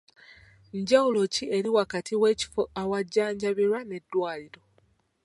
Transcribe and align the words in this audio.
Njawulo 0.77 1.21
ki 1.33 1.45
eri 1.57 1.69
wakati 1.75 2.13
w'ekifo 2.21 2.61
ewajjanjabirwa 2.81 3.79
n'eddwaliro. 3.85 4.61